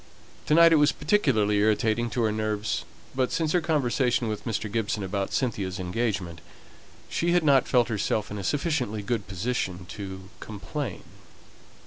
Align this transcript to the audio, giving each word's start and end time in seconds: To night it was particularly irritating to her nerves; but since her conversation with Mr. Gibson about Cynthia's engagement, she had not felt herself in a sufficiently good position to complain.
To 0.47 0.55
night 0.55 0.73
it 0.73 0.77
was 0.77 0.91
particularly 0.91 1.57
irritating 1.59 2.09
to 2.09 2.23
her 2.23 2.31
nerves; 2.31 2.85
but 3.13 3.31
since 3.31 3.51
her 3.51 3.61
conversation 3.61 4.27
with 4.29 4.45
Mr. 4.45 4.67
Gibson 4.71 5.03
about 5.03 5.31
Cynthia's 5.31 5.79
engagement, 5.79 6.41
she 7.07 7.33
had 7.33 7.43
not 7.43 7.67
felt 7.67 7.87
herself 7.89 8.31
in 8.31 8.39
a 8.39 8.43
sufficiently 8.43 9.03
good 9.03 9.27
position 9.27 9.85
to 9.89 10.29
complain. 10.39 11.03